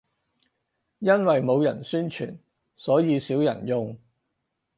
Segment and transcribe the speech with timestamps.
[0.97, 2.39] 因為冇人宣傳，
[2.75, 3.95] 所以少人用